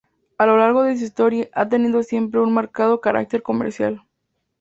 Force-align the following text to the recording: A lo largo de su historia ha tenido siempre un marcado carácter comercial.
A 0.39 0.47
lo 0.47 0.57
largo 0.57 0.81
de 0.81 0.97
su 0.97 1.03
historia 1.03 1.47
ha 1.53 1.69
tenido 1.69 2.01
siempre 2.01 2.39
un 2.39 2.51
marcado 2.51 3.01
carácter 3.01 3.43
comercial. 3.43 4.01